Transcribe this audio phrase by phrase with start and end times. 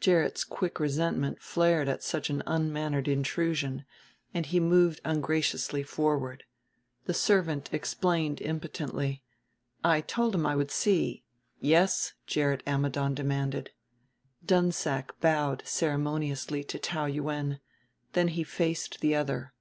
[0.00, 3.84] Gerrit's quick resentment flared at such an unmannered intrusion,
[4.34, 6.42] and he moved ungraciously forward.
[7.04, 9.22] The servant explained impotently,
[9.84, 11.22] "I told him I would see"
[11.60, 13.70] "Yes?" Gerrit Ammidon demanded.
[14.44, 17.60] Dunsack bowed ceremoniously to Taou Yuen,
[18.14, 19.54] then he faced the other.